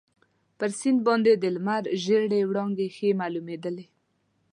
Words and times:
پر 0.57 0.69
سیند 0.79 0.99
باندي 1.05 1.33
د 1.39 1.45
لمر 1.55 1.83
ژېړې 2.03 2.41
وړانګې 2.49 2.87
ښې 2.95 3.09
معلومیدلې. 3.21 3.85